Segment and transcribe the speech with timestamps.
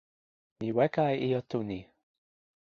[0.59, 1.79] mi weka e ijo tu ni.